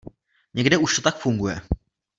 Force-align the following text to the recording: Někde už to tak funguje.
Někde 0.53 0.77
už 0.77 0.95
to 0.95 1.01
tak 1.01 1.17
funguje. 1.19 1.61